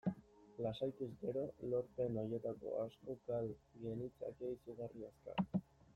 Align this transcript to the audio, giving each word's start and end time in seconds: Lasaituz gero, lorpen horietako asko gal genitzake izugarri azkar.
Lasaituz 0.65 1.09
gero, 1.25 1.43
lorpen 1.73 2.17
horietako 2.21 2.73
asko 2.85 3.19
gal 3.29 3.53
genitzake 3.85 4.51
izugarri 4.57 5.11
azkar. 5.11 5.65